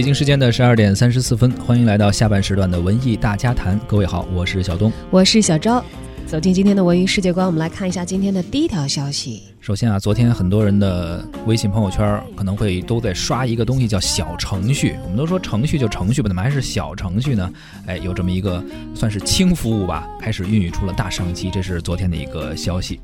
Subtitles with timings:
[0.00, 3.78] 北京时间的十二点三十四分，欢迎来到下半时段的文艺大家谈。
[3.86, 5.84] 各位好，我是小东，我是小昭。
[6.26, 9.42] 走进今天的文娱世界观，我们来看一下今天的第一条消息。
[9.60, 14.96] 首先啊，昨天很多人的微信朋友圈可能会都在刷一个东西，叫小程序。
[15.02, 17.52] 我们都说程序就程序吧，怎么还是小程序呢？
[17.84, 18.64] 哎，有这么一个
[18.94, 21.50] 算是轻服务吧，开始孕育出了大商机。
[21.50, 22.98] 这是昨天的一个消息。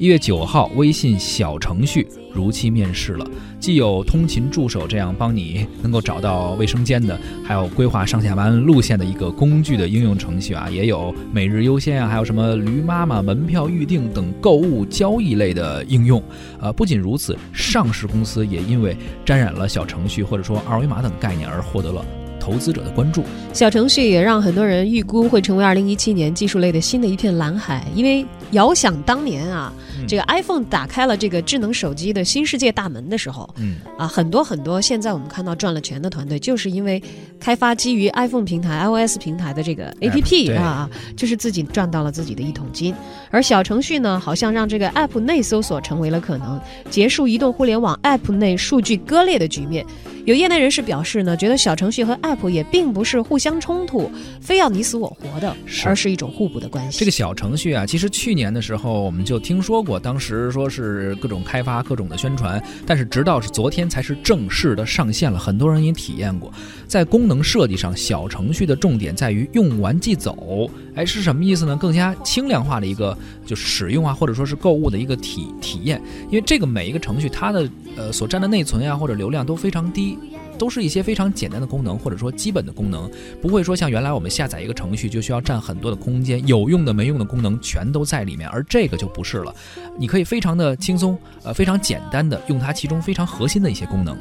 [0.00, 3.26] 一月九号，微信小程序如期面世了。
[3.58, 16.22] 既有通勤助手这样帮你能够找到卫生间的，还有规划上下班路线的一个工具的应用程序啊，也有每日优先啊，还有什么驴妈妈门票预订等购物交易类的应用。
[16.58, 22.02] 呃，不仅如此，上市公司也因为沾染了小程序或者说二维码等概念而获得了。
[22.40, 23.22] 投资者的关注，
[23.52, 27.86] 小程序也让很多人预估会成为二零一七年技术类的新的一片蓝海。
[27.94, 29.72] 因为遥想当年啊，
[30.08, 37.00] 这个 iPhone 打开了这个智能手机的新世界大门的时候，嗯啊，很多很多现在我们看到赚了钱的团队，就是因为
[37.38, 42.94] 开发基于 iPhone 平台、iOS 平台的这个 APP 啊，就是自己赚到了自己的一桶金。
[43.30, 49.84] 而小程序呢，好像让这个 App 内搜索成为了可能，结束移动互联网 App 内数据割裂的局面。
[50.30, 54.08] 有业内人士表示呢，觉得小程序和 App 也并不是互相冲突，
[54.40, 57.00] 非要你死我活的，而是一种互补的关系。
[57.00, 66.48] 这个小程序啊，其实去年的时候我们就听说过，当时说是各种开发、各种的宣传，但是直到是昨天才是正式的上线了，很多人也体验过。
[66.86, 71.76] 在功能设计上，小程序的重点在于用完即走，哎，是什么意思呢？
[71.76, 76.00] 更加轻量化的一个就是使用啊，或者说是购物的一个体体验。
[76.28, 80.16] 因为这个每一个程序它的呃所占的内存呀或者流量都非常低。
[80.60, 83.10] 都是一些非常简单的功能，或者说基本的功能，
[83.40, 89.54] 不会说像原来我们下载一个程序就需要占很多的空间，有用的没用的功能全都在里面，而这个就不是了，
[89.98, 94.14] 你可以非常的轻松，呃，非常简单的用它其中非常核心的一些功能。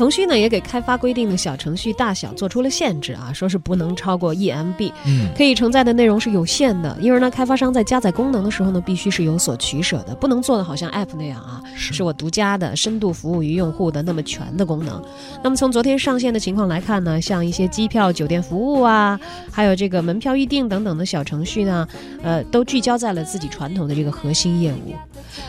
[0.00, 6.96] 腾讯呢也给开发规定的小程序大小做出了限制啊，说是不能超过 E M B，嗯，可以承载的内容是有限的。
[7.02, 15.04] 因而呢，开发商在加载功能的时候呢，必须是有所取舍的，不能做的好像 App 那样啊，是我独家的、深度服务于用户的那么全的功能。
[15.44, 19.20] 那么从昨天上线的情况来看呢，像一些机票、酒店服务啊，
[19.52, 21.86] 还有这个门票预订等等的小程序呢，
[22.22, 24.94] 呃，都聚焦在了自己传统的这个核心业务。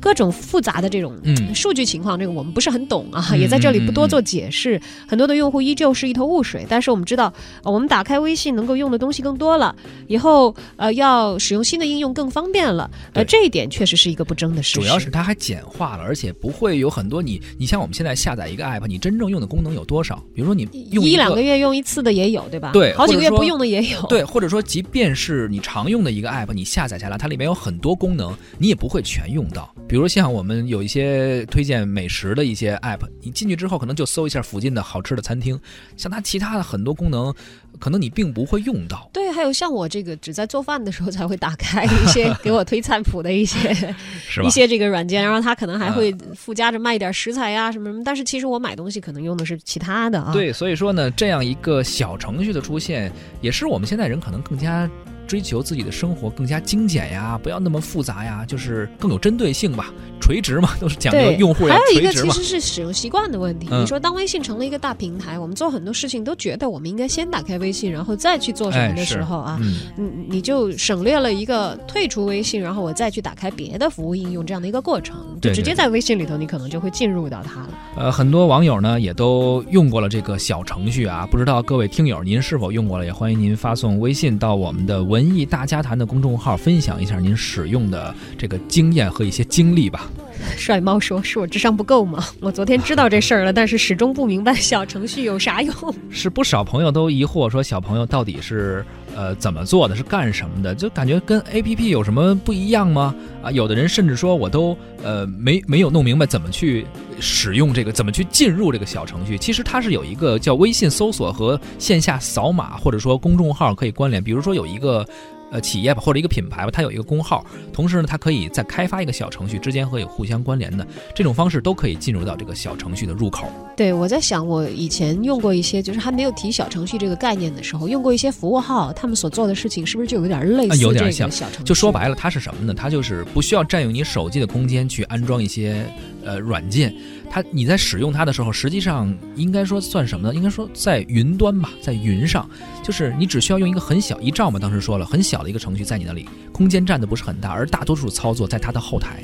[0.00, 1.14] 各种复杂的这种
[1.54, 4.80] 数据情况，这个我们不是很懂啊，也在这里不多做解释。
[5.06, 6.66] 很多的用户依旧是一头雾水。
[6.68, 7.32] 但是我们知道，
[7.62, 9.74] 我们打开微信能够用的东西更多了，
[10.06, 12.90] 以后呃要使用新的应用更方便了。
[13.14, 14.80] 呃，这一点确实是一个不争的事实。
[14.80, 20.22] 主要是它还简化了，而且不会有很多你你像我们现在下载一个 app，你真正用的功能有多少？
[20.34, 22.70] 比如说你用一两个月用一次的也有，对吧？
[22.72, 24.00] 对，好几个月不用的也有。
[24.06, 29.72] 对，或者说即便是你常用的一个 app，你下载下来，它里面有很多功能，你也不会全用到。
[29.92, 35.60] 比如像我们有一些推荐美食的一些 app，你进去之后可能就搜一下附近的好吃的餐厅，
[35.98, 37.30] 像它其他的很多功能，
[37.78, 39.10] 可能你并不会用到。
[39.12, 43.94] 对，还有像我这个只在做饭的时候才会打开一些给我推菜谱的一些
[44.42, 50.32] 一些这个软件，然后它可能还会附加着卖一点食材呀什么什么，但是其实我买东西可能用的是其他的啊。
[50.32, 54.88] 对，所以说呢，这样一个小程序的出现，也是我们现在人可能更加。
[55.32, 63.66] 追求自己的生活更加精简呀，不要那么复杂呀，就是更有针对性吧，垂直嘛， 都是讲究用户要垂直还有一个其实是使用习惯的问题。
[63.70, 69.58] 你说当微信成了一个大平台，我们做很多事情都觉得我们应该先打开微信，然后再去做什么的时候啊，
[69.96, 77.70] 你你就省略了一个退出微信，然后我再去打开别的服务应用这样的一个过程，就直接在微信里头，你可能就会进入到它了。
[77.96, 83.06] 呃，很多网友呢也都用过了这个小程序啊，不知道各位听友您是否用过了？
[83.06, 85.02] 也欢迎您发送微信到我们的。
[85.12, 90.10] 文文艺大家谈的公众号，分享一下您使用的这个经验和一些经历吧。
[90.56, 92.24] 帅猫说：“是我智商不够吗？
[92.40, 95.72] 我昨天知道这事儿了，但是始终不明白小程序有啥用。
[96.10, 98.84] 是不少朋友都疑惑说，小朋友到底是
[99.16, 100.74] 呃怎么做的，是干什么的？
[100.74, 103.14] 就感觉跟 A P P 有什么不一样吗？
[103.42, 106.86] 啊，有的人甚至说我都呃没没有弄明白怎么去
[107.20, 109.38] 使用这个，怎么去进入这个小程序。
[109.38, 114.22] 其实它是有一个叫微信搜索和线下扫码，或者说公众号可以关联。
[114.22, 115.06] 比如说有一个。”
[115.52, 117.44] 呃，企业吧，或者一个品牌吧，它有一个工号，
[117.74, 123.46] 同时呢，它可以再开发一个小程序，之间可以互相关联的这种方式，都可以进入到这个小程序的入口。
[123.76, 130.78] 对，我在想，我以前用过一些，就是还没有提小程序这个概念的时候，用过一些服务号，他们所做的事情是不是就有点类似？
[130.78, 131.64] 有点像小程序。
[131.64, 132.72] 就说白了，它是什么呢？
[132.72, 135.84] 它就是不需要占用你手机的空间去安装一些
[136.24, 136.94] 呃软件。
[137.30, 140.34] 它你在使用它的时候，实际上应该说算什么呢？
[140.34, 142.48] 应该说在云端吧，在云上，
[142.84, 149.22] 就是你只需要用一个很小一兆嘛，当时说了很小的一个程序在你那里，空间占的不是很大，而大多数操作在它的后台。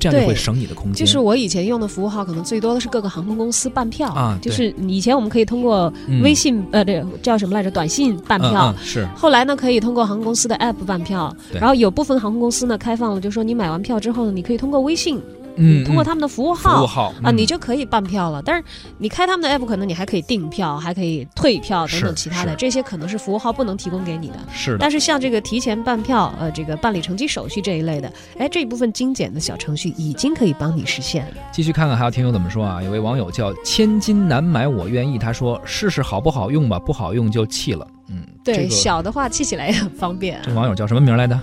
[0.00, 1.04] 这样就会省你的空间。
[1.04, 4.38] 就是我以前用的服务号，可能最多的是各个航空公司办票啊。
[4.40, 7.68] 就是以前我们可以通过微信呃，对，叫什么来着？
[7.68, 9.04] 短信办票是。
[9.16, 11.36] 后来呢，可以通过航空公司的 app 办票。
[11.52, 15.20] 然后有部分航空公司呢，开放了，就说你买完票之后呢，你可以通过微信。
[15.58, 18.40] 嗯，通过他们的服务号，服务号啊，你就可以办票了。
[18.42, 18.64] 但是
[18.96, 24.38] 你开他们的 app，可能你还可以订票，还可以退票等等其他的，这些可能是服务号不能提供给你的。
[24.52, 24.76] 是。
[24.78, 31.32] 但是像这个提前办票，呃，这个办理乘机手续这一类的，哎，这一部分精简的小程序已经可以帮你实现了。
[31.52, 32.82] 继续看看还有听友怎么说啊？
[32.82, 37.86] 有位网友叫千金难买我愿意，他说试试好不好用吧，不好用就弃了。
[38.10, 40.40] 嗯，对，小的话弃起来也很方便。
[40.42, 41.38] 这网友叫什么名来的？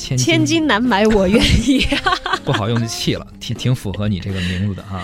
[0.00, 1.86] 千千金难买我愿意。
[2.42, 5.02] 不好用就弃了，挺挺符合你这个名字的哈。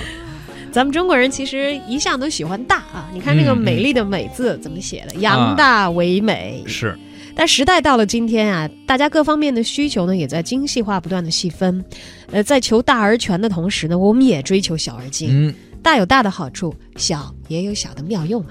[0.72, 5.16] 咱们中国人其实一向都喜欢大啊，你看那个美丽的“美”字怎么写的？
[5.16, 6.64] 扬大唯美。
[6.66, 6.98] 是。
[7.34, 11.84] 但时代到了今天啊，大家各方面的需求呢也在精细化不断的细分。
[12.30, 15.28] 呃，在求大而全的同时呢，我们也追求小而精。
[15.30, 15.54] 嗯。
[15.82, 18.50] 大有大的好处，小也有小的妙用嘛。